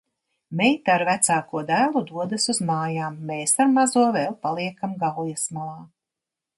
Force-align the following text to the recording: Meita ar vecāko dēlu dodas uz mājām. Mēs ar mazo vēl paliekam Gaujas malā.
Meita 0.61 0.93
ar 0.93 1.03
vecāko 1.09 1.61
dēlu 1.67 2.03
dodas 2.13 2.49
uz 2.55 2.63
mājām. 2.71 3.21
Mēs 3.33 3.55
ar 3.67 3.71
mazo 3.77 4.07
vēl 4.19 4.37
paliekam 4.47 5.01
Gaujas 5.07 5.49
malā. 5.61 5.81